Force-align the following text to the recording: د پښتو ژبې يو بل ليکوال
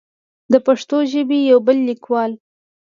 د 0.51 0.53
پښتو 0.67 0.97
ژبې 1.11 1.39
يو 1.51 1.59
بل 1.67 1.77
ليکوال 1.87 2.31